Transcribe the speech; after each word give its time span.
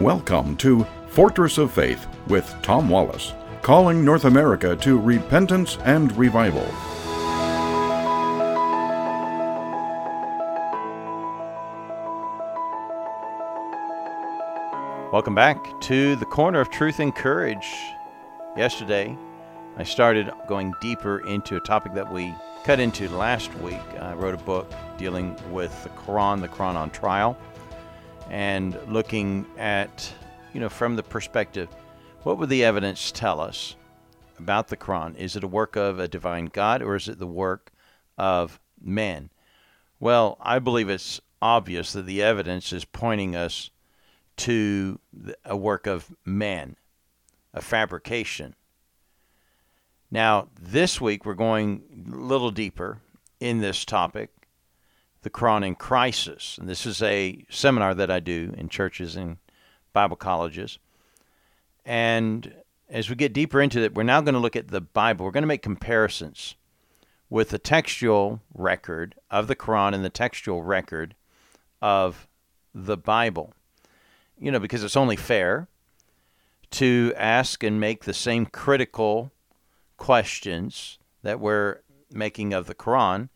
Welcome 0.00 0.56
to 0.56 0.86
Fortress 1.08 1.58
of 1.58 1.70
Faith 1.72 2.06
with 2.26 2.50
Tom 2.62 2.88
Wallace, 2.88 3.34
calling 3.60 4.02
North 4.02 4.24
America 4.24 4.74
to 4.76 4.98
repentance 4.98 5.76
and 5.84 6.10
revival. 6.16 6.64
Welcome 15.12 15.34
back 15.34 15.58
to 15.82 16.16
the 16.16 16.24
Corner 16.24 16.62
of 16.62 16.70
Truth 16.70 16.98
and 17.00 17.14
Courage. 17.14 17.70
Yesterday, 18.56 19.18
I 19.76 19.84
started 19.84 20.32
going 20.48 20.72
deeper 20.80 21.18
into 21.28 21.56
a 21.56 21.60
topic 21.60 21.92
that 21.92 22.10
we 22.10 22.34
cut 22.64 22.80
into 22.80 23.06
last 23.10 23.54
week. 23.56 23.82
I 24.00 24.14
wrote 24.14 24.32
a 24.32 24.38
book 24.38 24.72
dealing 24.96 25.36
with 25.50 25.84
the 25.84 25.90
Quran, 25.90 26.40
the 26.40 26.48
Quran 26.48 26.76
on 26.76 26.88
trial 26.88 27.36
and 28.30 28.78
looking 28.88 29.44
at, 29.58 30.12
you 30.54 30.60
know, 30.60 30.68
from 30.68 30.96
the 30.96 31.02
perspective, 31.02 31.68
what 32.22 32.38
would 32.38 32.48
the 32.48 32.64
evidence 32.64 33.10
tell 33.10 33.40
us 33.40 33.76
about 34.38 34.68
the 34.68 34.76
Quran? 34.76 35.16
Is 35.16 35.36
it 35.36 35.44
a 35.44 35.48
work 35.48 35.76
of 35.76 35.98
a 35.98 36.08
divine 36.08 36.46
God 36.46 36.80
or 36.80 36.94
is 36.94 37.08
it 37.08 37.18
the 37.18 37.26
work 37.26 37.72
of 38.16 38.60
man? 38.80 39.30
Well, 39.98 40.38
I 40.40 40.60
believe 40.60 40.88
it's 40.88 41.20
obvious 41.42 41.92
that 41.92 42.06
the 42.06 42.22
evidence 42.22 42.72
is 42.72 42.84
pointing 42.84 43.34
us 43.34 43.70
to 44.38 45.00
a 45.44 45.56
work 45.56 45.86
of 45.86 46.14
man, 46.24 46.76
a 47.52 47.60
fabrication. 47.60 48.54
Now, 50.10 50.48
this 50.58 51.00
week 51.00 51.26
we're 51.26 51.34
going 51.34 52.08
a 52.12 52.16
little 52.16 52.50
deeper 52.50 52.98
in 53.40 53.60
this 53.60 53.84
topic 53.84 54.30
the 55.22 55.30
Quran 55.30 55.66
in 55.66 55.74
Crisis. 55.74 56.56
And 56.58 56.68
this 56.68 56.86
is 56.86 57.02
a 57.02 57.44
seminar 57.50 57.94
that 57.94 58.10
I 58.10 58.20
do 58.20 58.54
in 58.56 58.68
churches 58.68 59.16
and 59.16 59.36
Bible 59.92 60.16
colleges. 60.16 60.78
And 61.84 62.54
as 62.88 63.08
we 63.08 63.16
get 63.16 63.32
deeper 63.32 63.60
into 63.60 63.80
it, 63.80 63.94
we're 63.94 64.02
now 64.02 64.20
going 64.20 64.34
to 64.34 64.40
look 64.40 64.56
at 64.56 64.68
the 64.68 64.80
Bible. 64.80 65.24
We're 65.24 65.32
going 65.32 65.42
to 65.42 65.48
make 65.48 65.62
comparisons 65.62 66.56
with 67.28 67.50
the 67.50 67.58
textual 67.58 68.40
record 68.54 69.14
of 69.30 69.46
the 69.46 69.56
Quran 69.56 69.94
and 69.94 70.04
the 70.04 70.10
textual 70.10 70.62
record 70.62 71.14
of 71.80 72.26
the 72.74 72.96
Bible. 72.96 73.52
You 74.38 74.50
know, 74.50 74.58
because 74.58 74.82
it's 74.82 74.96
only 74.96 75.16
fair 75.16 75.68
to 76.72 77.12
ask 77.16 77.62
and 77.62 77.80
make 77.80 78.04
the 78.04 78.14
same 78.14 78.46
critical 78.46 79.32
questions 79.96 80.98
that 81.22 81.40
we're 81.40 81.80
making 82.10 82.52
of 82.52 82.66
the 82.66 82.74
Quran 82.74 83.28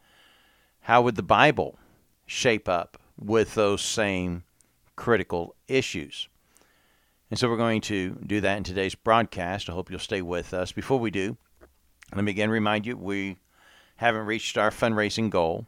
how 0.84 1.00
would 1.00 1.16
the 1.16 1.22
Bible 1.22 1.78
shape 2.27 2.68
up 2.68 2.98
with 3.18 3.54
those 3.54 3.80
same 3.80 4.44
critical 4.96 5.54
issues? 5.66 6.28
And 7.30 7.38
so 7.38 7.48
we're 7.48 7.56
going 7.56 7.80
to 7.82 8.18
do 8.27 8.42
that 8.42 8.58
in 8.58 8.64
today's 8.64 8.94
broadcast. 8.94 9.70
I 9.70 9.72
hope 9.72 9.90
you'll 9.90 9.98
stay 9.98 10.20
with 10.20 10.52
us. 10.52 10.72
Before 10.72 10.98
we 10.98 11.10
do, 11.10 11.38
let 12.14 12.22
me 12.22 12.32
again 12.32 12.50
remind 12.50 12.84
you 12.84 12.98
we 12.98 13.38
haven't 13.96 14.27
reached 14.27 14.58
our 14.58 14.70
fundraising 14.70 15.30
goal, 15.30 15.66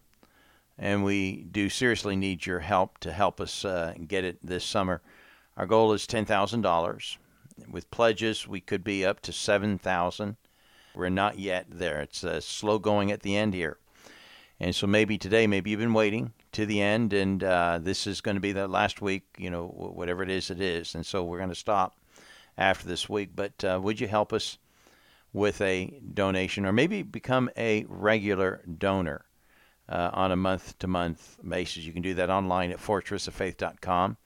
and 0.76 1.02
we 1.02 1.46
do 1.50 1.70
seriously 1.70 2.14
need 2.14 2.44
your 2.44 2.60
help 2.60 2.98
to 2.98 3.10
help 3.10 3.40
us 3.40 3.64
uh, 3.64 3.94
get 4.06 4.22
it 4.22 4.38
this 4.42 4.66
summer. 4.66 5.00
Our 5.56 5.64
goal 5.64 5.94
is 5.94 6.06
$10,000. 6.06 7.16
With 7.70 7.90
pledges, 7.90 8.46
we 8.46 8.60
could 8.60 8.84
be 8.84 9.06
up 9.06 9.20
to 9.20 9.32
7000 9.32 10.36
We're 10.94 11.08
not 11.08 11.38
yet 11.38 11.68
there. 11.70 12.02
It's 12.02 12.22
uh, 12.22 12.42
slow 12.42 12.78
going 12.78 13.10
at 13.10 13.22
the 13.22 13.34
end 13.34 13.54
here. 13.54 13.78
And 14.58 14.74
so 14.74 14.86
maybe 14.86 15.18
today, 15.18 15.46
maybe 15.46 15.70
you've 15.70 15.80
been 15.80 15.92
waiting 15.92 16.32
to 16.52 16.64
the 16.64 16.80
end, 16.80 17.12
and 17.12 17.44
uh, 17.44 17.78
this 17.80 18.06
is 18.06 18.22
going 18.22 18.36
to 18.36 18.40
be 18.40 18.52
the 18.52 18.66
last 18.66 19.02
week, 19.02 19.24
you 19.36 19.50
know, 19.50 19.66
whatever 19.66 20.22
it 20.22 20.30
is, 20.30 20.50
it 20.50 20.60
is. 20.60 20.94
And 20.94 21.04
so 21.04 21.22
we're 21.24 21.36
going 21.36 21.50
to 21.50 21.54
stop 21.54 21.98
after 22.56 22.88
this 22.88 23.06
week. 23.08 23.30
But 23.36 23.62
uh, 23.62 23.78
would 23.82 24.00
you 24.00 24.08
help 24.08 24.32
us 24.32 24.56
with 25.32 25.60
a 25.60 26.00
donation 26.14 26.64
or 26.64 26.72
maybe 26.72 27.02
become 27.02 27.50
a 27.56 27.84
regular 27.88 28.62
donor 28.78 29.26
uh, 29.90 30.10
on 30.14 30.32
a 30.32 30.36
month 30.36 30.78
to 30.78 30.86
month 30.86 31.36
basis? 31.46 31.84
You 31.84 31.92
can 31.92 32.00
do 32.02 32.14
that 32.14 32.30
online 32.30 32.70
at 32.70 32.78
fortressoffaith.com. 32.78 34.16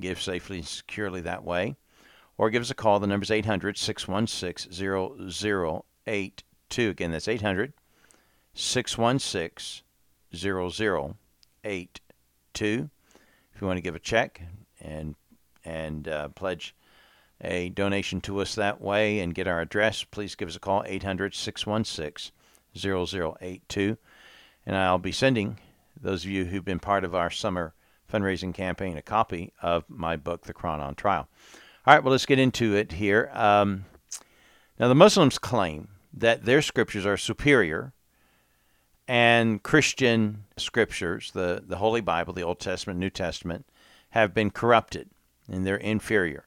Give 0.00 0.20
safely 0.20 0.58
and 0.58 0.66
securely 0.66 1.20
that 1.20 1.44
way. 1.44 1.76
Or 2.38 2.48
give 2.48 2.62
us 2.62 2.70
a 2.70 2.74
call. 2.74 2.98
The 3.00 3.06
number 3.06 3.24
is 3.24 3.30
800 3.30 3.76
616 3.76 4.72
0082. 5.30 6.90
Again, 6.90 7.12
that's 7.12 7.28
800 7.28 7.74
616 8.54 9.82
0082. 10.34 12.90
If 13.54 13.60
you 13.60 13.66
want 13.66 13.76
to 13.76 13.82
give 13.82 13.94
a 13.94 14.00
check 14.00 14.42
and 14.80 15.14
and 15.64 16.08
uh, 16.08 16.28
pledge 16.28 16.74
a 17.40 17.68
donation 17.70 18.20
to 18.22 18.40
us 18.40 18.54
that 18.54 18.80
way 18.80 19.20
and 19.20 19.34
get 19.34 19.48
our 19.48 19.60
address, 19.60 20.04
please 20.04 20.34
give 20.34 20.48
us 20.48 20.56
a 20.56 20.60
call 20.60 20.82
800 20.86 21.34
616 21.34 22.32
0082. 22.76 23.96
And 24.66 24.76
I'll 24.76 24.98
be 24.98 25.12
sending 25.12 25.58
those 26.00 26.24
of 26.24 26.30
you 26.30 26.46
who've 26.46 26.64
been 26.64 26.80
part 26.80 27.04
of 27.04 27.14
our 27.14 27.30
summer 27.30 27.74
fundraising 28.12 28.54
campaign 28.54 28.96
a 28.96 29.02
copy 29.02 29.52
of 29.62 29.84
my 29.88 30.16
book, 30.16 30.42
The 30.42 30.54
Quran 30.54 30.80
on 30.80 30.94
Trial. 30.94 31.28
All 31.86 31.94
right, 31.94 32.02
well, 32.02 32.12
let's 32.12 32.26
get 32.26 32.38
into 32.38 32.74
it 32.74 32.92
here. 32.92 33.30
Um, 33.34 33.84
now, 34.78 34.88
the 34.88 34.94
Muslims 34.94 35.38
claim 35.38 35.88
that 36.12 36.44
their 36.44 36.62
scriptures 36.62 37.06
are 37.06 37.16
superior 37.16 37.92
and 39.06 39.62
Christian 39.62 40.44
scriptures, 40.56 41.30
the, 41.32 41.62
the 41.66 41.76
Holy 41.76 42.00
Bible, 42.00 42.32
the 42.32 42.42
Old 42.42 42.60
Testament, 42.60 42.98
New 42.98 43.10
Testament, 43.10 43.66
have 44.10 44.32
been 44.32 44.50
corrupted 44.50 45.10
and 45.50 45.66
they're 45.66 45.76
inferior. 45.76 46.46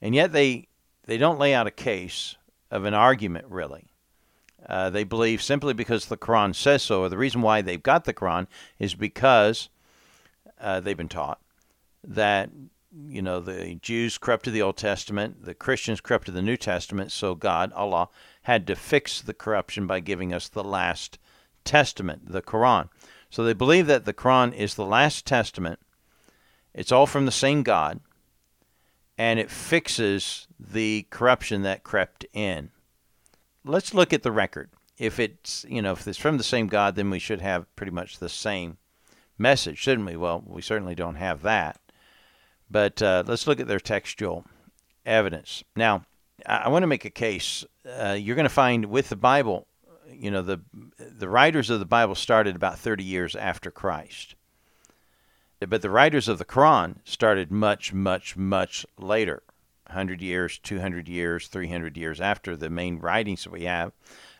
And 0.00 0.14
yet 0.14 0.32
they, 0.32 0.68
they 1.04 1.18
don't 1.18 1.38
lay 1.38 1.52
out 1.52 1.66
a 1.66 1.72
case 1.72 2.36
of 2.70 2.84
an 2.84 2.94
argument, 2.94 3.46
really. 3.48 3.86
Uh, 4.68 4.90
they 4.90 5.04
believe 5.04 5.42
simply 5.42 5.74
because 5.74 6.06
the 6.06 6.16
Quran 6.16 6.54
says 6.54 6.82
so, 6.82 7.02
or 7.02 7.08
the 7.08 7.18
reason 7.18 7.42
why 7.42 7.62
they've 7.62 7.82
got 7.82 8.04
the 8.04 8.14
Quran 8.14 8.46
is 8.78 8.94
because 8.94 9.68
uh, 10.60 10.80
they've 10.80 10.96
been 10.96 11.08
taught 11.08 11.40
that 12.04 12.50
you 13.08 13.22
know 13.22 13.40
the 13.40 13.76
Jews 13.76 14.18
corrupted 14.18 14.52
the 14.52 14.62
Old 14.62 14.76
Testament, 14.76 15.44
the 15.44 15.54
Christians 15.54 16.00
corrupted 16.00 16.34
the 16.34 16.42
New 16.42 16.56
Testament, 16.56 17.12
so 17.12 17.34
God, 17.34 17.72
Allah, 17.72 18.08
had 18.42 18.66
to 18.66 18.76
fix 18.76 19.22
the 19.22 19.34
corruption 19.34 19.86
by 19.86 20.00
giving 20.00 20.32
us 20.32 20.48
the 20.48 20.64
last 20.64 21.18
Testament, 21.70 22.32
the 22.32 22.42
Quran. 22.42 22.88
So 23.30 23.44
they 23.44 23.52
believe 23.52 23.86
that 23.86 24.04
the 24.04 24.12
Quran 24.12 24.52
is 24.52 24.74
the 24.74 24.84
last 24.84 25.24
testament. 25.24 25.78
It's 26.74 26.90
all 26.90 27.06
from 27.06 27.26
the 27.26 27.32
same 27.32 27.62
God, 27.62 28.00
and 29.16 29.38
it 29.38 29.52
fixes 29.52 30.48
the 30.58 31.06
corruption 31.10 31.62
that 31.62 31.84
crept 31.84 32.26
in. 32.32 32.72
Let's 33.64 33.94
look 33.94 34.12
at 34.12 34.24
the 34.24 34.32
record. 34.32 34.70
If 34.98 35.20
it's, 35.20 35.64
you 35.68 35.80
know, 35.80 35.92
if 35.92 36.08
it's 36.08 36.18
from 36.18 36.38
the 36.38 36.42
same 36.42 36.66
God, 36.66 36.96
then 36.96 37.08
we 37.08 37.20
should 37.20 37.40
have 37.40 37.72
pretty 37.76 37.92
much 37.92 38.18
the 38.18 38.28
same 38.28 38.78
message, 39.38 39.78
shouldn't 39.78 40.08
we? 40.08 40.16
Well, 40.16 40.42
we 40.44 40.62
certainly 40.62 40.96
don't 40.96 41.14
have 41.14 41.42
that. 41.42 41.78
But 42.68 43.00
uh, 43.00 43.22
let's 43.24 43.46
look 43.46 43.60
at 43.60 43.68
their 43.68 43.78
textual 43.78 44.44
evidence. 45.06 45.62
Now, 45.76 46.04
I 46.44 46.68
want 46.68 46.82
to 46.82 46.88
make 46.88 47.04
a 47.04 47.10
case. 47.10 47.64
Uh, 47.88 48.16
you're 48.18 48.34
going 48.34 48.44
to 48.44 48.48
find 48.64 48.86
with 48.86 49.08
the 49.08 49.14
Bible 49.14 49.68
you 50.20 50.30
know 50.30 50.42
the 50.42 50.60
the 50.98 51.28
writers 51.28 51.70
of 51.70 51.78
the 51.78 51.86
Bible 51.86 52.14
started 52.14 52.54
about 52.54 52.78
30 52.78 53.02
years 53.02 53.34
after 53.34 53.70
Christ. 53.70 54.34
But 55.66 55.82
the 55.82 55.90
writers 55.90 56.28
of 56.28 56.38
the 56.38 56.44
Quran 56.44 56.96
started 57.04 57.50
much 57.50 57.92
much 57.92 58.36
much 58.36 58.86
later. 58.98 59.42
100 59.86 60.22
years, 60.22 60.58
200 60.58 61.08
years, 61.08 61.48
300 61.48 61.96
years 61.96 62.20
after 62.20 62.56
the 62.56 62.70
main 62.70 62.98
writings 63.00 63.42
that 63.42 63.50
we 63.50 63.64
have 63.64 63.92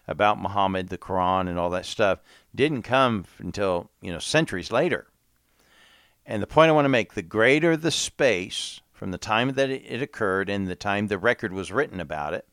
about 0.06 0.40
Muhammad, 0.40 0.88
the 0.88 0.98
Quran 0.98 1.48
and 1.48 1.58
all 1.58 1.70
that 1.70 1.86
stuff 1.86 2.20
didn't 2.54 2.82
come 2.82 3.24
until, 3.38 3.90
you 4.00 4.12
know, 4.12 4.20
centuries 4.20 4.70
later. 4.70 5.08
And 6.24 6.40
the 6.40 6.46
point 6.46 6.68
I 6.68 6.72
want 6.72 6.84
to 6.84 6.90
make, 6.90 7.14
the 7.14 7.22
greater 7.22 7.76
the 7.76 7.90
space 7.90 8.80
from 8.92 9.10
the 9.10 9.18
time 9.18 9.54
that 9.54 9.70
it 9.70 10.02
occurred 10.02 10.48
and 10.48 10.68
the 10.68 10.76
time 10.76 11.08
the 11.08 11.18
record 11.18 11.52
was 11.52 11.72
written 11.72 12.00
about 12.00 12.34
it, 12.34 12.46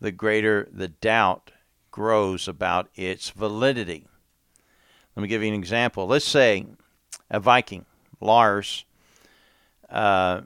the 0.00 0.10
greater 0.10 0.68
the 0.72 0.88
doubt 0.88 1.52
grows 1.94 2.48
about 2.48 2.88
its 2.96 3.30
validity. 3.30 4.04
Let 5.14 5.22
me 5.22 5.28
give 5.28 5.42
you 5.42 5.48
an 5.48 5.54
example. 5.54 6.08
Let's 6.08 6.24
say 6.24 6.66
a 7.30 7.38
Viking, 7.38 7.86
Lars, 8.20 8.84
uh, 9.88 10.40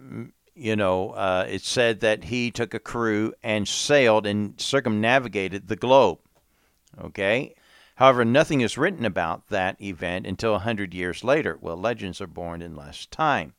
you 0.54 0.76
know, 0.76 1.12
uh, 1.12 1.46
it 1.48 1.62
said 1.62 2.00
that 2.00 2.24
he 2.24 2.50
took 2.50 2.74
a 2.74 2.78
crew 2.78 3.32
and 3.42 3.66
sailed 3.66 4.26
and 4.26 4.60
circumnavigated 4.60 5.68
the 5.68 5.76
globe. 5.76 6.18
Okay? 7.02 7.54
However, 7.94 8.26
nothing 8.26 8.60
is 8.60 8.76
written 8.76 9.06
about 9.06 9.48
that 9.48 9.80
event 9.80 10.26
until 10.26 10.54
a 10.54 10.58
hundred 10.58 10.92
years 10.92 11.24
later. 11.24 11.56
Well, 11.62 11.78
legends 11.78 12.20
are 12.20 12.26
born 12.26 12.60
in 12.60 12.76
less 12.76 13.06
time. 13.06 13.54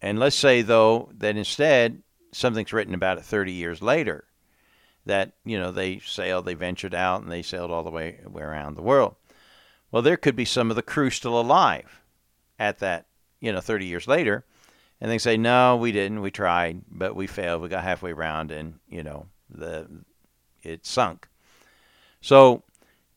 And 0.00 0.18
let's 0.18 0.36
say, 0.36 0.62
though, 0.62 1.10
that 1.18 1.36
instead 1.36 2.02
something's 2.32 2.72
written 2.72 2.94
about 2.94 3.18
it 3.18 3.24
30 3.24 3.52
years 3.52 3.82
later 3.82 4.24
that 5.10 5.32
you 5.44 5.58
know 5.58 5.72
they 5.72 5.98
sailed, 5.98 6.44
they 6.44 6.54
ventured 6.54 6.94
out, 6.94 7.22
and 7.22 7.30
they 7.30 7.42
sailed 7.42 7.70
all 7.70 7.82
the 7.82 7.90
way, 7.90 8.20
around 8.34 8.76
the 8.76 8.82
world. 8.82 9.16
Well, 9.90 10.02
there 10.02 10.16
could 10.16 10.36
be 10.36 10.44
some 10.44 10.70
of 10.70 10.76
the 10.76 10.82
crew 10.82 11.10
still 11.10 11.38
alive 11.38 12.00
at 12.60 12.78
that, 12.78 13.06
you 13.40 13.52
know, 13.52 13.60
30 13.60 13.86
years 13.86 14.06
later, 14.06 14.44
and 15.00 15.10
they 15.10 15.18
say, 15.18 15.36
"No, 15.36 15.76
we 15.76 15.90
didn't. 15.90 16.20
We 16.20 16.30
tried, 16.30 16.82
but 16.88 17.16
we 17.16 17.26
failed. 17.26 17.60
We 17.60 17.68
got 17.68 17.82
halfway 17.82 18.12
around, 18.12 18.52
and 18.52 18.78
you 18.88 19.02
know, 19.02 19.26
the 19.48 19.88
it 20.62 20.86
sunk." 20.86 21.28
So, 22.20 22.62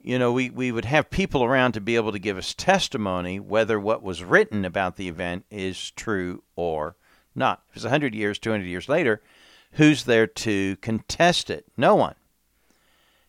you 0.02 0.18
know, 0.18 0.32
we, 0.32 0.50
we 0.50 0.72
would 0.72 0.86
have 0.86 1.10
people 1.10 1.44
around 1.44 1.74
to 1.74 1.82
be 1.82 1.96
able 1.96 2.14
to 2.14 2.20
give 2.20 2.38
us 2.38 2.54
testimony 2.54 3.40
whether 3.40 3.80
what 3.80 4.02
was 4.02 4.24
written 4.24 4.66
about 4.66 4.96
the 4.96 5.10
event 5.10 5.46
is 5.52 5.92
true 5.92 6.42
or 6.56 6.96
not. 7.36 7.64
If 7.70 7.78
it's 7.78 7.86
100 7.86 8.16
years, 8.16 8.40
200 8.40 8.66
years 8.66 8.90
later, 8.90 9.22
who's 9.74 10.04
there 10.06 10.28
to 10.28 10.76
contest 10.78 11.50
it? 11.50 11.66
No 11.78 11.96
one. 11.96 12.16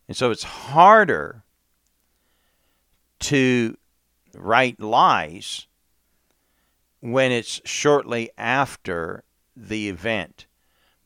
And 0.09 0.17
so 0.17 0.31
it's 0.31 0.43
harder 0.43 1.43
to 3.21 3.77
write 4.35 4.81
lies 4.81 5.67
when 7.01 7.33
it's 7.33 7.61
shortly 7.65 8.31
after 8.37 9.25
the 9.57 9.89
event. 9.89 10.47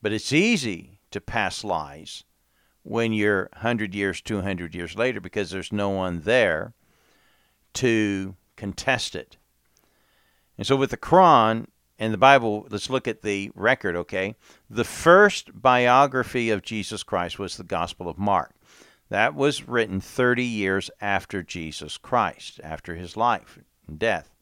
But 0.01 0.13
it's 0.13 0.33
easy 0.33 0.99
to 1.11 1.21
pass 1.21 1.63
lies 1.63 2.23
when 2.83 3.13
you're 3.13 3.49
100 3.53 3.93
years, 3.93 4.21
200 4.21 4.73
years 4.73 4.95
later 4.95 5.19
because 5.19 5.49
there's 5.49 5.71
no 5.71 5.89
one 5.89 6.21
there 6.21 6.73
to 7.73 8.35
contest 8.55 9.15
it. 9.15 9.37
And 10.57 10.65
so 10.67 10.75
with 10.75 10.91
the 10.91 10.97
Quran 10.97 11.67
and 11.99 12.13
the 12.13 12.17
Bible, 12.17 12.65
let's 12.69 12.89
look 12.89 13.09
at 13.09 13.21
the 13.21 13.51
record, 13.53 13.95
okay? 13.97 14.35
The 14.69 14.85
first 14.85 15.61
biography 15.61 16.49
of 16.49 16.61
Jesus 16.61 17.03
Christ 17.03 17.37
was 17.37 17.57
the 17.57 17.63
Gospel 17.63 18.07
of 18.07 18.17
Mark. 18.17 18.55
That 19.09 19.35
was 19.35 19.67
written 19.67 19.99
30 19.99 20.43
years 20.43 20.89
after 21.01 21.43
Jesus 21.43 21.97
Christ, 21.97 22.61
after 22.63 22.95
his 22.95 23.17
life 23.17 23.59
and 23.85 23.99
death. 23.99 24.33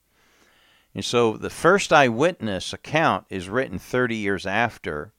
And 0.94 1.04
so 1.04 1.36
the 1.36 1.50
first 1.50 1.92
eyewitness 1.92 2.74
account 2.74 3.26
is 3.30 3.50
written 3.50 3.80
30 3.80 4.16
years 4.16 4.46
after 4.46 5.14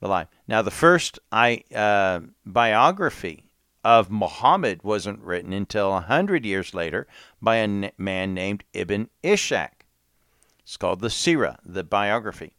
the 0.00 0.08
life. 0.08 0.28
Now, 0.48 0.60
the 0.60 0.70
first 0.72 1.20
I, 1.30 1.62
uh, 1.74 2.20
biography 2.44 3.44
of 3.84 4.10
Muhammad 4.10 4.82
wasn't 4.82 5.20
written 5.20 5.52
until 5.52 5.90
100 5.90 6.44
years 6.44 6.74
later 6.74 7.06
by 7.40 7.56
a 7.56 7.92
man 7.96 8.34
named 8.34 8.64
Ibn 8.72 9.08
Ishaq. 9.22 9.73
It's 10.64 10.76
called 10.76 11.00
the 11.00 11.08
Sirah, 11.08 11.58
the 11.64 11.84
biography. 11.84 12.54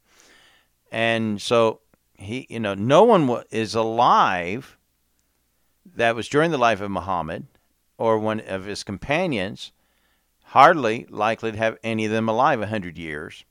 And 0.91 1.41
so 1.41 1.81
he, 2.13 2.45
you 2.49 2.59
know, 2.59 2.73
no 2.73 3.03
one 3.03 3.43
is 3.51 3.75
alive 3.75 4.77
that 5.95 6.15
was 6.15 6.29
during 6.29 6.51
the 6.51 6.57
life 6.57 6.81
of 6.81 6.91
Muhammad 6.91 7.47
or 7.97 8.19
one 8.19 8.39
of 8.41 8.65
his 8.65 8.83
companions, 8.83 9.71
hardly 10.45 11.05
likely 11.09 11.51
to 11.51 11.57
have 11.57 11.77
any 11.83 12.05
of 12.05 12.11
them 12.11 12.29
alive 12.29 12.61
a 12.61 12.67
hundred 12.67 12.97
years 12.97 13.43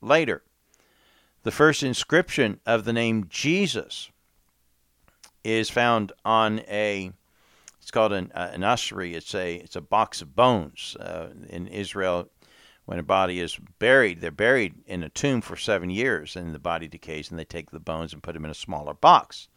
later. 0.00 0.42
The 1.42 1.50
first 1.50 1.82
inscription 1.82 2.60
of 2.66 2.84
the 2.84 2.92
name 2.92 3.26
Jesus 3.28 4.10
is 5.44 5.70
found 5.70 6.12
on 6.24 6.60
a 6.60 7.12
it's 7.80 7.92
called 7.92 8.12
an, 8.12 8.32
uh, 8.34 8.50
an 8.52 8.64
ossuary. 8.64 9.14
It's 9.14 9.32
a 9.32 9.56
it's 9.56 9.76
a 9.76 9.80
box 9.80 10.20
of 10.20 10.34
bones 10.34 10.96
uh, 10.98 11.28
in 11.48 11.68
Israel. 11.68 12.28
When 12.86 12.98
a 12.98 13.02
body 13.02 13.40
is 13.40 13.58
buried, 13.78 14.20
they're 14.20 14.30
buried 14.30 14.74
in 14.86 15.02
a 15.02 15.08
tomb 15.08 15.40
for 15.40 15.56
seven 15.56 15.90
years, 15.90 16.36
and 16.36 16.54
the 16.54 16.58
body 16.58 16.88
decays, 16.88 17.30
and 17.30 17.38
they 17.38 17.44
take 17.44 17.70
the 17.70 17.80
bones 17.80 18.12
and 18.12 18.22
put 18.22 18.34
them 18.34 18.44
in 18.44 18.50
a 18.50 18.54
smaller 18.54 18.94
box 18.94 19.48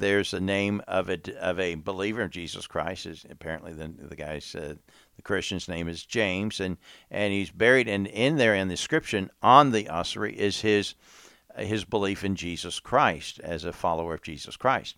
there's 0.00 0.34
a 0.34 0.40
name 0.40 0.82
of 0.88 1.08
a 1.08 1.18
of 1.40 1.60
a 1.60 1.76
believer 1.76 2.22
of 2.22 2.30
Jesus 2.30 2.66
Christ. 2.66 3.06
Is 3.06 3.24
apparently 3.30 3.72
the 3.72 3.88
the 3.88 4.16
guy's 4.16 4.54
uh, 4.54 4.74
the 5.16 5.22
Christian's 5.22 5.68
name 5.68 5.88
is 5.88 6.04
James, 6.04 6.58
and 6.58 6.76
and 7.10 7.32
he's 7.32 7.50
buried. 7.50 7.88
And 7.88 8.06
in 8.08 8.36
there 8.36 8.54
in 8.54 8.68
the 8.68 8.72
inscription 8.72 9.30
on 9.42 9.70
the 9.70 9.88
ossuary 9.88 10.36
is 10.36 10.60
his 10.62 10.94
his 11.56 11.84
belief 11.84 12.24
in 12.24 12.34
Jesus 12.34 12.80
Christ 12.80 13.38
as 13.40 13.64
a 13.64 13.72
follower 13.72 14.14
of 14.14 14.22
Jesus 14.22 14.56
Christ. 14.56 14.96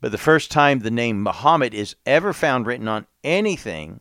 But 0.00 0.12
the 0.12 0.18
first 0.18 0.50
time 0.50 0.80
the 0.80 0.90
name 0.90 1.22
Muhammad 1.22 1.72
is 1.74 1.96
ever 2.04 2.32
found 2.32 2.66
written 2.66 2.86
on 2.86 3.06
anything 3.24 4.00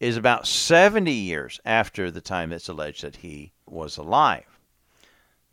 is 0.00 0.16
about 0.16 0.46
70 0.46 1.12
years 1.12 1.60
after 1.64 2.10
the 2.10 2.22
time 2.22 2.50
that's 2.50 2.68
alleged 2.68 3.02
that 3.02 3.16
he 3.16 3.52
was 3.66 3.98
alive. 3.98 4.58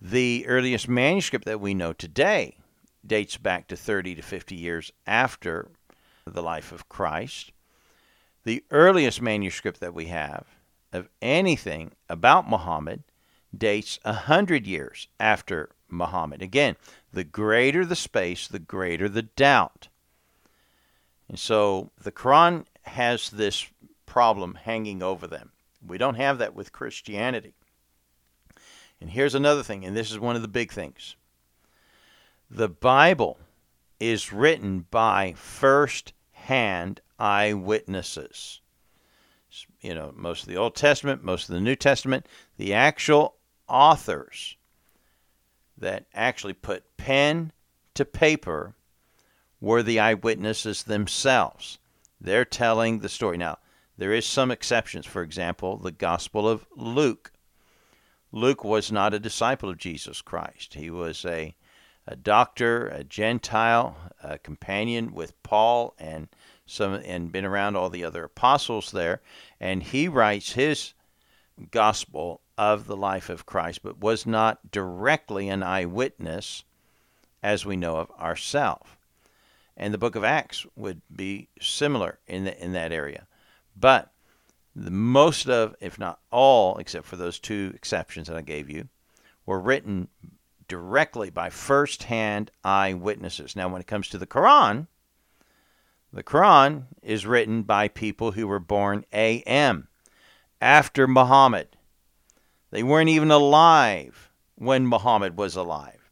The 0.01 0.45
earliest 0.47 0.87
manuscript 0.87 1.45
that 1.45 1.59
we 1.59 1.73
know 1.73 1.91
today 1.91 2.57
dates 3.05 3.37
back 3.37 3.67
to 3.67 3.75
30 3.75 4.15
to 4.15 4.21
50 4.21 4.55
years 4.55 4.91
after 5.05 5.69
the 6.25 6.41
life 6.41 6.71
of 6.71 6.87
Christ. 6.87 7.51
The 8.45 8.63
earliest 8.71 9.21
manuscript 9.21 9.81
that 9.81 9.93
we 9.93 10.05
have 10.05 10.45
of 10.93 11.09
anything 11.21 11.91
about 12.09 12.49
Muhammad 12.49 13.03
dates 13.55 13.99
100 14.03 14.65
years 14.65 15.07
after 15.19 15.69
Muhammad. 15.89 16.41
Again, 16.41 16.75
the 17.11 17.23
greater 17.23 17.85
the 17.85 17.95
space, 17.95 18.47
the 18.47 18.59
greater 18.59 19.09
the 19.09 19.23
doubt. 19.23 19.89
And 21.27 21.39
so 21.39 21.91
the 22.01 22.11
Quran 22.11 22.65
has 22.83 23.29
this 23.29 23.67
problem 24.07 24.55
hanging 24.55 25.03
over 25.03 25.27
them. 25.27 25.51
We 25.85 25.99
don't 25.99 26.15
have 26.15 26.39
that 26.39 26.55
with 26.55 26.71
Christianity. 26.71 27.53
And 28.99 29.11
here's 29.11 29.35
another 29.35 29.61
thing, 29.61 29.85
and 29.85 29.95
this 29.95 30.11
is 30.11 30.17
one 30.17 30.35
of 30.35 30.41
the 30.41 30.47
big 30.47 30.71
things 30.71 31.15
the 32.49 32.69
Bible 32.69 33.37
is 33.99 34.31
written 34.31 34.85
by 34.89 35.33
first 35.37 36.13
hand 36.31 37.01
eyewitnesses. 37.19 38.61
You 39.81 39.93
know, 39.93 40.13
most 40.15 40.43
of 40.43 40.49
the 40.49 40.57
Old 40.57 40.75
Testament, 40.75 41.23
most 41.23 41.49
of 41.49 41.55
the 41.55 41.61
New 41.61 41.75
Testament, 41.75 42.25
the 42.57 42.73
actual 42.73 43.35
authors 43.67 44.55
that 45.77 46.05
actually 46.13 46.53
put 46.53 46.97
pen 46.97 47.51
to 47.93 48.05
paper 48.05 48.75
were 49.59 49.83
the 49.83 49.99
eyewitnesses 49.99 50.83
themselves. 50.83 51.79
They're 52.19 52.45
telling 52.45 52.99
the 52.99 53.09
story. 53.09 53.37
Now, 53.37 53.57
there 53.97 54.13
is 54.13 54.25
some 54.25 54.51
exceptions. 54.51 55.05
For 55.05 55.21
example, 55.21 55.77
the 55.77 55.91
Gospel 55.91 56.47
of 56.47 56.65
Luke. 56.75 57.31
Luke 58.31 58.63
was 58.63 58.91
not 58.91 59.13
a 59.13 59.19
disciple 59.19 59.69
of 59.69 59.77
Jesus 59.77 60.21
Christ. 60.21 60.75
He 60.75 60.89
was 60.89 61.25
a 61.25 61.55
a 62.07 62.15
doctor, 62.15 62.87
a 62.87 63.03
Gentile, 63.03 63.97
a 64.23 64.37
companion 64.37 65.13
with 65.13 65.41
Paul 65.43 65.93
and 65.99 66.29
some 66.65 66.93
and 66.93 67.31
been 67.31 67.45
around 67.45 67.75
all 67.75 67.89
the 67.89 68.03
other 68.03 68.23
apostles 68.23 68.91
there, 68.91 69.21
and 69.59 69.83
he 69.83 70.07
writes 70.07 70.53
his 70.53 70.93
gospel 71.71 72.41
of 72.57 72.87
the 72.87 72.97
life 72.97 73.29
of 73.29 73.45
Christ, 73.45 73.83
but 73.83 73.99
was 73.99 74.25
not 74.25 74.71
directly 74.71 75.49
an 75.49 75.63
eyewitness 75.63 76.63
as 77.43 77.65
we 77.65 77.75
know 77.75 77.97
of 77.97 78.11
ourselves. 78.11 78.89
And 79.75 79.93
the 79.93 79.99
book 79.99 80.15
of 80.15 80.23
Acts 80.23 80.65
would 80.75 81.01
be 81.13 81.49
similar 81.61 82.19
in 82.27 82.45
the, 82.45 82.63
in 82.63 82.73
that 82.73 82.91
area. 82.91 83.26
But 83.79 84.11
the 84.75 84.91
most 84.91 85.47
of, 85.47 85.75
if 85.79 85.99
not 85.99 86.19
all, 86.31 86.77
except 86.77 87.05
for 87.05 87.15
those 87.15 87.39
two 87.39 87.71
exceptions 87.75 88.27
that 88.27 88.37
I 88.37 88.41
gave 88.41 88.69
you, 88.69 88.87
were 89.45 89.59
written 89.59 90.07
directly 90.67 91.29
by 91.29 91.49
first 91.49 92.03
hand 92.03 92.51
eyewitnesses. 92.63 93.55
Now, 93.55 93.69
when 93.69 93.81
it 93.81 93.87
comes 93.87 94.07
to 94.09 94.17
the 94.17 94.27
Quran, 94.27 94.87
the 96.11 96.23
Quran 96.23 96.85
is 97.01 97.25
written 97.25 97.63
by 97.63 97.87
people 97.87 98.31
who 98.31 98.47
were 98.47 98.59
born 98.59 99.05
AM, 99.13 99.87
after 100.59 101.07
Muhammad. 101.07 101.77
They 102.71 102.83
weren't 102.83 103.09
even 103.09 103.31
alive 103.31 104.31
when 104.55 104.87
Muhammad 104.87 105.37
was 105.37 105.55
alive. 105.55 106.09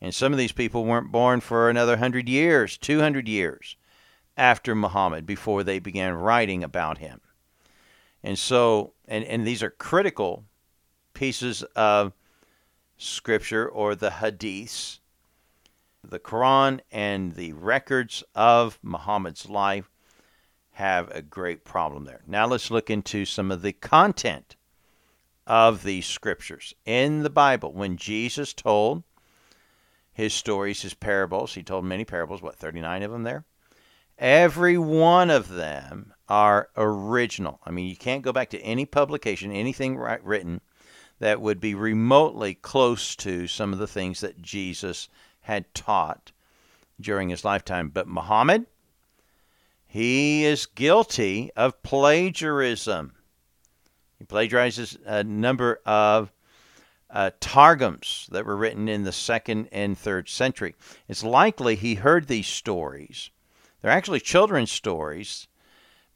And 0.00 0.14
some 0.14 0.32
of 0.32 0.38
these 0.38 0.52
people 0.52 0.84
weren't 0.84 1.10
born 1.10 1.40
for 1.40 1.68
another 1.70 1.92
100 1.92 2.28
years, 2.28 2.76
200 2.76 3.26
years 3.26 3.76
after 4.38 4.74
Muhammad 4.74 5.26
before 5.26 5.64
they 5.64 5.80
began 5.80 6.14
writing 6.14 6.64
about 6.64 6.98
him. 6.98 7.20
And 8.22 8.38
so, 8.38 8.94
and, 9.06 9.24
and 9.24 9.46
these 9.46 9.62
are 9.62 9.70
critical 9.70 10.44
pieces 11.12 11.62
of 11.76 12.12
scripture 12.96 13.68
or 13.68 13.94
the 13.94 14.10
hadiths, 14.10 15.00
the 16.02 16.18
Quran 16.18 16.80
and 16.90 17.34
the 17.34 17.52
records 17.52 18.22
of 18.34 18.78
Muhammad's 18.82 19.48
life 19.48 19.90
have 20.72 21.10
a 21.10 21.20
great 21.20 21.64
problem 21.64 22.04
there. 22.04 22.22
Now 22.26 22.46
let's 22.46 22.70
look 22.70 22.88
into 22.88 23.24
some 23.24 23.50
of 23.50 23.62
the 23.62 23.72
content 23.72 24.54
of 25.46 25.82
these 25.82 26.06
scriptures. 26.06 26.74
In 26.84 27.24
the 27.24 27.30
Bible, 27.30 27.72
when 27.72 27.96
Jesus 27.96 28.52
told 28.52 29.02
his 30.12 30.34
stories, 30.34 30.82
his 30.82 30.94
parables, 30.94 31.54
he 31.54 31.62
told 31.62 31.84
many 31.84 32.04
parables, 32.04 32.42
what, 32.42 32.56
39 32.56 33.02
of 33.02 33.10
them 33.10 33.22
there? 33.24 33.44
Every 34.18 34.76
one 34.76 35.30
of 35.30 35.48
them 35.48 36.12
are 36.28 36.70
original. 36.76 37.60
I 37.64 37.70
mean, 37.70 37.86
you 37.86 37.96
can't 37.96 38.22
go 38.22 38.32
back 38.32 38.50
to 38.50 38.60
any 38.60 38.84
publication, 38.84 39.52
anything 39.52 39.96
written 39.96 40.60
that 41.20 41.40
would 41.40 41.60
be 41.60 41.74
remotely 41.74 42.54
close 42.54 43.14
to 43.16 43.46
some 43.46 43.72
of 43.72 43.78
the 43.78 43.86
things 43.86 44.20
that 44.20 44.42
Jesus 44.42 45.08
had 45.42 45.72
taught 45.74 46.32
during 47.00 47.28
his 47.28 47.44
lifetime. 47.44 47.90
But 47.90 48.08
Muhammad, 48.08 48.66
he 49.86 50.44
is 50.44 50.66
guilty 50.66 51.50
of 51.56 51.82
plagiarism. 51.82 53.14
He 54.18 54.24
plagiarizes 54.24 54.98
a 55.04 55.24
number 55.24 55.80
of 55.86 56.32
uh, 57.08 57.30
targums 57.40 58.28
that 58.32 58.44
were 58.44 58.56
written 58.56 58.88
in 58.88 59.04
the 59.04 59.12
second 59.12 59.68
and 59.72 59.96
third 59.96 60.28
century. 60.28 60.74
It's 61.06 61.24
likely 61.24 61.76
he 61.76 61.94
heard 61.94 62.26
these 62.26 62.48
stories. 62.48 63.30
They're 63.80 63.90
actually 63.90 64.20
children's 64.20 64.72
stories 64.72 65.46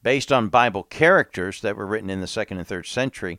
based 0.02 0.32
on 0.32 0.48
Bible 0.48 0.82
characters 0.82 1.60
that 1.60 1.76
were 1.76 1.86
written 1.86 2.10
in 2.10 2.20
the 2.20 2.26
second 2.26 2.58
and 2.58 2.66
third 2.66 2.86
century. 2.86 3.38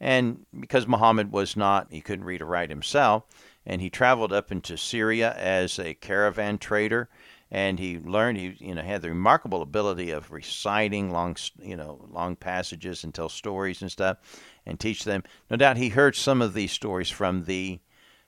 And 0.00 0.46
because 0.58 0.88
Muhammad 0.88 1.30
was 1.30 1.56
not, 1.56 1.86
he 1.90 2.00
couldn't 2.00 2.24
read 2.24 2.42
or 2.42 2.46
write 2.46 2.70
himself, 2.70 3.24
and 3.64 3.80
he 3.80 3.88
traveled 3.88 4.32
up 4.32 4.50
into 4.50 4.76
Syria 4.76 5.32
as 5.34 5.78
a 5.78 5.94
caravan 5.94 6.58
trader, 6.58 7.08
and 7.52 7.78
he 7.78 8.00
learned 8.00 8.38
he 8.38 8.56
you 8.58 8.74
know 8.74 8.82
had 8.82 9.02
the 9.02 9.10
remarkable 9.10 9.62
ability 9.62 10.10
of 10.10 10.32
reciting 10.32 11.12
long 11.12 11.36
you 11.60 11.76
know 11.76 12.04
long 12.10 12.34
passages 12.34 13.04
and 13.04 13.14
tell 13.14 13.28
stories 13.28 13.80
and 13.80 13.92
stuff 13.92 14.16
and 14.66 14.80
teach 14.80 15.04
them. 15.04 15.22
No 15.48 15.56
doubt 15.56 15.76
he 15.76 15.90
heard 15.90 16.16
some 16.16 16.42
of 16.42 16.54
these 16.54 16.72
stories 16.72 17.10
from 17.10 17.44
the 17.44 17.78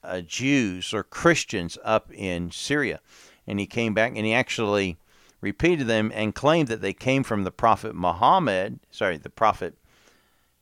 uh, 0.04 0.20
Jews 0.20 0.94
or 0.94 1.02
Christians 1.02 1.76
up 1.82 2.12
in 2.12 2.52
Syria, 2.52 3.00
and 3.48 3.58
he 3.58 3.66
came 3.66 3.94
back 3.94 4.12
and 4.14 4.24
he 4.24 4.32
actually 4.32 4.96
repeated 5.44 5.86
them 5.86 6.10
and 6.14 6.34
claimed 6.34 6.68
that 6.68 6.80
they 6.80 6.94
came 6.94 7.22
from 7.22 7.44
the 7.44 7.50
prophet 7.50 7.94
Muhammad, 7.94 8.80
sorry, 8.90 9.18
the 9.18 9.28
prophet 9.28 9.76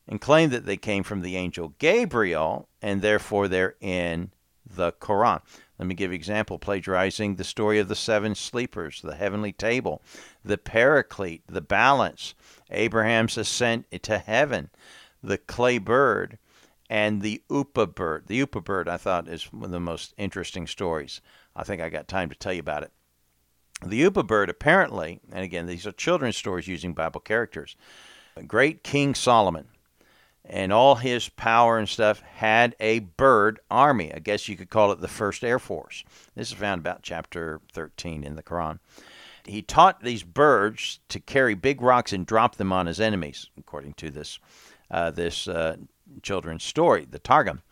and 0.08 0.20
claimed 0.20 0.52
that 0.52 0.66
they 0.66 0.76
came 0.76 1.04
from 1.04 1.22
the 1.22 1.36
angel 1.36 1.74
Gabriel, 1.78 2.68
and 2.82 3.00
therefore 3.00 3.46
they're 3.46 3.76
in 3.80 4.32
the 4.66 4.90
Quran. 4.92 5.40
Let 5.78 5.86
me 5.86 5.94
give 5.94 6.12
example 6.12 6.58
plagiarizing 6.58 7.36
the 7.36 7.44
story 7.44 7.78
of 7.78 7.86
the 7.86 7.94
seven 7.94 8.34
sleepers, 8.34 9.00
the 9.00 9.14
heavenly 9.14 9.52
table, 9.52 10.02
the 10.44 10.58
paraclete, 10.58 11.44
the 11.46 11.60
balance, 11.60 12.34
Abraham's 12.70 13.38
ascent 13.38 13.86
to 14.02 14.18
heaven, 14.18 14.70
the 15.22 15.38
clay 15.38 15.78
bird, 15.78 16.38
and 16.90 17.22
the 17.22 17.42
hoopoe 17.48 17.86
bird. 17.86 18.24
The 18.26 18.40
hoopoe 18.40 18.60
bird, 18.60 18.88
I 18.88 18.96
thought, 18.96 19.28
is 19.28 19.52
one 19.52 19.66
of 19.66 19.70
the 19.70 19.80
most 19.80 20.14
interesting 20.18 20.66
stories. 20.66 21.20
I 21.54 21.62
think 21.62 21.80
I 21.80 21.88
got 21.88 22.08
time 22.08 22.28
to 22.30 22.36
tell 22.36 22.52
you 22.52 22.60
about 22.60 22.82
it. 22.82 22.92
The 23.84 24.02
hoopoe 24.02 24.22
bird, 24.22 24.48
apparently, 24.48 25.20
and 25.32 25.44
again, 25.44 25.66
these 25.66 25.86
are 25.86 25.92
children's 25.92 26.36
stories 26.36 26.68
using 26.68 26.92
Bible 26.92 27.20
characters. 27.20 27.76
Great 28.46 28.82
King 28.82 29.14
Solomon 29.14 29.66
and 30.44 30.72
all 30.72 30.96
his 30.96 31.28
power 31.28 31.78
and 31.78 31.88
stuff 31.88 32.20
had 32.20 32.74
a 32.80 33.00
bird 33.00 33.60
army. 33.70 34.12
I 34.12 34.18
guess 34.18 34.48
you 34.48 34.56
could 34.56 34.70
call 34.70 34.92
it 34.92 35.00
the 35.00 35.08
First 35.08 35.44
Air 35.44 35.58
Force. 35.58 36.04
This 36.34 36.48
is 36.48 36.54
found 36.54 36.80
about 36.80 37.02
chapter 37.02 37.60
13 37.72 38.24
in 38.24 38.36
the 38.36 38.42
Quran. 38.42 38.78
He 39.44 39.62
taught 39.62 40.02
these 40.02 40.22
birds 40.22 41.00
to 41.08 41.18
carry 41.18 41.54
big 41.54 41.82
rocks 41.82 42.12
and 42.12 42.24
drop 42.26 42.56
them 42.56 42.72
on 42.72 42.86
his 42.86 43.00
enemies, 43.00 43.48
according 43.58 43.94
to 43.94 44.10
this 44.10 44.38
uh, 44.90 45.10
this 45.10 45.48
uh, 45.48 45.76
children's 46.22 46.62
story, 46.62 47.06
the 47.10 47.18
Targum. 47.18 47.62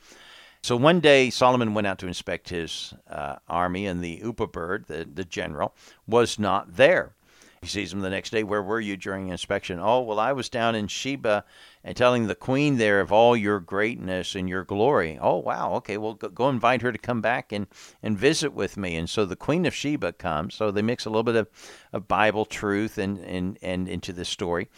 So 0.63 0.77
one 0.77 1.01
day 1.01 1.31
Solomon 1.31 1.73
went 1.75 1.87
out 1.87 1.99
to 2.01 2.07
inspect 2.07 2.51
his 2.51 2.93
uh, 3.09 3.37
army, 3.49 3.87
and 3.87 4.05
the 4.05 4.17
Hoopoe 4.17 4.47
bird, 4.47 4.85
the, 4.89 5.09
the 5.13 5.25
general, 5.25 5.75
was 6.07 6.39
not 6.39 6.77
there. 6.77 7.15
He 7.63 7.69
sees 7.69 7.93
him 7.93 8.01
the 8.01 8.09
next 8.09 8.31
day. 8.31 8.43
Where 8.43 8.63
were 8.63 8.81
you 8.81 8.97
during 8.97 9.29
inspection? 9.29 9.79
Oh, 9.79 10.01
well, 10.01 10.19
I 10.19 10.33
was 10.33 10.49
down 10.49 10.75
in 10.75 10.87
Sheba 10.87 11.45
and 11.85 11.95
telling 11.95 12.27
the 12.27 12.35
queen 12.35 12.79
there 12.79 13.01
of 13.01 13.13
all 13.13 13.37
your 13.37 13.61
greatness 13.61 14.35
and 14.35 14.49
your 14.49 14.65
glory. 14.65 15.19
Oh, 15.21 15.37
wow. 15.37 15.75
Okay, 15.75 15.99
well, 15.99 16.15
go, 16.15 16.31
go 16.31 16.49
invite 16.49 16.81
her 16.81 16.91
to 16.91 16.99
come 16.99 17.21
back 17.21 17.53
and, 17.53 17.67
and 18.03 18.17
visit 18.17 18.55
with 18.55 18.79
me. 18.79 18.97
And 18.97 19.11
so 19.11 19.27
the 19.27 19.37
queen 19.37 19.67
of 19.67 19.75
Sheba 19.75 20.15
comes. 20.15 20.55
So 20.55 20.71
they 20.71 20.81
mix 20.81 21.05
a 21.05 21.11
little 21.11 21.23
bit 21.23 21.37
of, 21.37 21.49
of 21.93 22.09
Bible 22.09 22.47
truth 22.47 22.97
and, 22.97 23.19
and, 23.19 23.59
and 23.61 23.89
into 23.89 24.15
this 24.15 24.31
story. 24.31 24.69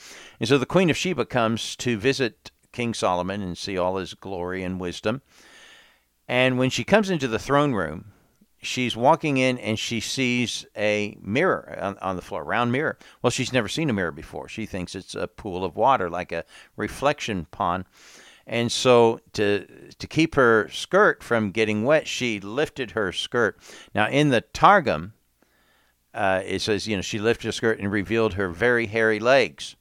And 0.41 0.49
so 0.49 0.59
the 0.59 0.67
queen 0.67 0.91
of 0.91 0.97
Sheba 0.97 1.27
comes 1.27 1.77
to 1.77 1.97
visit 1.97 2.51
King 2.73 2.95
Solomon 2.95 3.43
and 3.43 3.57
see 3.57 3.79
all 3.79 3.97
his 3.97 4.15
glory 4.15 4.65
and 4.65 4.81
wisdom. 4.81 5.23
And 6.33 6.57
when 6.57 6.71
she 6.71 6.83
comes 6.83 7.11
into 7.11 7.29
the 7.29 7.39
throne 7.39 7.75
room, 7.75 8.07
she's 8.62 8.97
walking 8.97 9.37
in 9.37 9.59
and 9.59 9.79
she 9.79 10.01
sees 10.01 10.65
a 10.75 11.15
mirror 11.21 11.79
on, 11.79 11.99
on, 11.99 12.17
the 12.17 12.23
floor, 12.23 12.41
a 12.41 12.45
round 12.47 12.73
mirror. 12.73 12.97
Well, 13.21 13.31
she's 13.31 13.53
never 13.53 13.69
seen 13.69 13.91
a 13.91 13.93
mirror 13.93 14.12
before. 14.12 14.49
She 14.49 14.65
thinks 14.65 14.95
it's 14.95 15.15
a 15.15 15.27
pool 15.27 15.62
of 15.62 15.77
water, 15.77 16.09
like 16.09 16.33
a 16.33 16.47
reflection 16.75 17.45
pond. 17.51 17.85
And 18.47 18.73
so 18.73 19.21
to 19.35 19.67
to 19.99 20.07
keep 20.07 20.35
her 20.37 20.71
skirt 20.73 21.23
from 21.23 21.51
getting 21.51 21.85
wet, 21.85 22.09
she 22.09 22.41
lifted 22.41 22.93
her 22.93 23.12
skirt. 23.12 23.59
Now 23.95 24.09
in 24.09 24.31
the 24.31 24.41
Targum, 24.41 25.12
uh, 26.15 26.41
it 26.47 26.62
says 26.62 26.89
you 26.89 26.97
know 26.97 27.03
she 27.03 27.19
lifted 27.19 27.49
her 27.49 27.53
skirt 27.53 27.79
and 27.79 27.93
revealed 27.93 28.33
her 28.35 28.49
very 28.49 28.87
hairy 28.87 29.21
legs. 29.21 29.77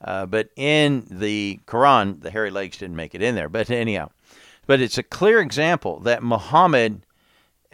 Uh, 0.00 0.26
but 0.26 0.50
in 0.56 1.06
the 1.08 1.60
Quran, 1.66 2.20
the 2.20 2.32
hairy 2.32 2.50
legs 2.50 2.78
didn't 2.78 2.96
make 2.96 3.14
it 3.14 3.22
in 3.22 3.36
there. 3.36 3.48
But 3.48 3.70
anyhow, 3.70 4.10
but 4.66 4.80
it's 4.80 4.98
a 4.98 5.02
clear 5.02 5.40
example 5.40 6.00
that 6.00 6.22
Muhammad 6.22 7.04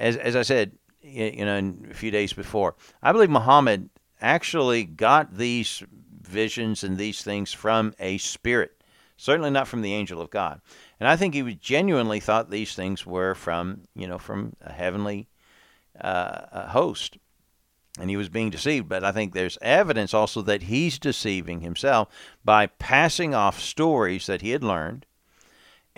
as 0.01 0.17
as 0.17 0.35
I 0.35 0.43
said, 0.43 0.73
you 1.03 1.45
know, 1.45 1.75
a 1.91 1.95
few 1.95 2.11
days 2.11 2.33
before, 2.33 2.75
I 3.03 3.13
believe 3.13 3.31
Muhammad 3.31 3.91
actually 4.21 4.85
got 4.85 5.37
these 5.37 5.83
visions 6.23 6.83
and 6.83 6.99
these 6.99 7.23
things 7.23 7.53
from 7.53 7.95
a 8.01 8.19
spirit, 8.19 8.83
certainly 9.17 9.51
not 9.51 9.69
from 9.69 9.83
the 9.83 9.95
angel 9.95 10.21
of 10.21 10.31
God. 10.31 10.61
And 10.99 11.09
I 11.09 11.17
think 11.17 11.35
he 11.35 11.55
genuinely 11.55 12.21
thought 12.21 12.51
these 12.51 12.75
things 12.75 13.07
were 13.07 13.35
from, 13.35 13.83
you 13.95 14.07
know, 14.07 14.19
from 14.19 14.55
a 14.61 14.73
heavenly 14.73 15.29
uh, 16.01 16.69
host. 16.69 17.19
And 17.99 18.09
he 18.09 18.17
was 18.17 18.29
being 18.29 18.51
deceived. 18.51 18.89
But 18.89 19.05
I 19.05 19.11
think 19.11 19.35
there's 19.35 19.59
evidence 19.61 20.15
also 20.15 20.43
that 20.43 20.63
he's 20.63 20.99
deceiving 20.99 21.61
himself 21.61 22.09
by 22.45 22.67
passing 22.67 23.35
off 23.35 23.61
stories 23.61 24.27
that 24.27 24.43
he 24.43 24.51
had 24.51 24.63
learned 24.63 25.07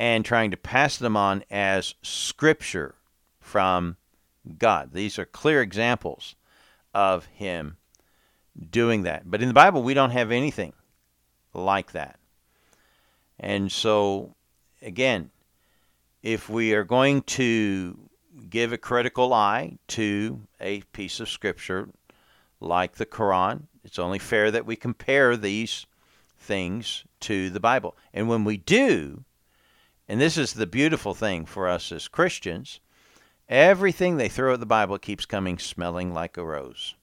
and 0.03 0.25
trying 0.25 0.51
to 0.51 0.57
pass 0.57 0.97
them 0.97 1.17
on 1.17 1.45
as 1.49 1.95
scripture 2.03 2.97
from 3.39 3.97
God. 4.59 4.91
These 4.93 5.17
are 5.17 5.25
clear 5.25 5.63
examples 5.63 6.35
of 6.93 7.27
him 7.27 7.77
doing 8.73 9.05
that. 9.05 9.31
But 9.31 9.43
in 9.43 9.47
the 9.47 9.55
Bible, 9.55 9.85
we 9.85 9.95
don't 9.95 10.11
have 10.11 10.33
anything 10.33 10.73
like 11.55 11.93
that. 11.93 12.19
And 13.39 13.71
so, 13.71 14.35
again, 14.83 15.31
if 16.21 16.49
we 16.49 16.75
are 16.75 16.83
going 16.83 17.23
to 17.23 17.97
give 18.51 18.73
a 18.73 18.79
critical 18.79 19.33
eye 19.33 19.79
to 19.87 20.41
a 20.61 20.81
piece 20.93 21.21
of 21.21 21.29
scripture 21.29 21.89
like 22.59 22.97
the 22.97 23.07
Quran, 23.07 23.69
it's 23.85 24.01
only 24.01 24.19
fair 24.19 24.51
that 24.51 24.67
we 24.67 24.75
compare 24.75 25.37
these 25.37 25.87
things 26.37 27.05
to 27.21 27.51
the 27.51 27.61
Bible. 27.61 27.97
And 28.13 28.29
when 28.29 28.43
we 28.43 28.57
do, 28.57 29.23
and 30.09 30.21
this 30.21 30.37
is 30.37 30.55
the 30.55 30.67
beautiful 30.67 31.15
thing 31.15 31.47
for 31.47 31.69
us 31.69 31.93
as 31.93 32.09
Christians, 32.09 32.81
Everything 33.53 34.17
they 34.17 34.31
throw 34.31 34.55
at 34.55 34.61
the 34.61 34.67
Bible 34.67 34.99
keeps 34.99 35.27
coming 35.27 35.59
smelling 35.59 36.15
like 36.15 36.39
a 36.39 36.43
rose. 36.43 36.95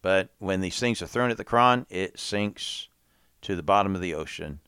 But 0.00 0.30
when 0.38 0.60
these 0.60 0.78
things 0.78 1.02
are 1.02 1.08
thrown 1.08 1.32
at 1.32 1.38
the 1.38 1.44
Quran, 1.44 1.86
it 1.90 2.20
sinks 2.20 2.88
to 3.42 3.56
the 3.56 3.62
bottom 3.64 3.96
of 3.96 4.00
the 4.00 4.14
ocean 4.14 4.60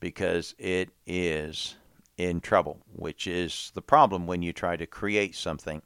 because 0.00 0.54
it 0.58 0.90
is 1.06 1.76
in 2.18 2.42
trouble, 2.42 2.80
which 2.92 3.26
is 3.26 3.72
the 3.74 3.80
problem 3.80 4.26
when 4.26 4.42
you 4.42 4.52
try 4.52 4.76
to 4.76 4.86
create 4.86 5.34
something 5.34 5.80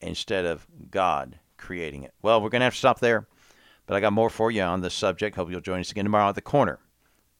instead 0.00 0.44
of 0.44 0.66
God 0.88 1.40
creating 1.56 2.04
it. 2.04 2.14
Well, 2.22 2.40
we're 2.40 2.50
going 2.50 2.60
to 2.60 2.66
have 2.66 2.74
to 2.74 2.78
stop 2.78 3.00
there, 3.00 3.26
but 3.86 3.96
I 3.96 4.00
got 4.00 4.12
more 4.12 4.30
for 4.30 4.52
you 4.52 4.62
on 4.62 4.80
this 4.80 4.94
subject. 4.94 5.34
Hope 5.34 5.50
you'll 5.50 5.60
join 5.60 5.80
us 5.80 5.90
again 5.90 6.04
tomorrow 6.04 6.28
at 6.28 6.36
the 6.36 6.40
corner 6.40 6.78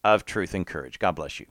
of 0.03 0.25
truth 0.25 0.53
and 0.53 0.67
courage. 0.67 0.99
God 0.99 1.13
bless 1.13 1.39
you. 1.39 1.45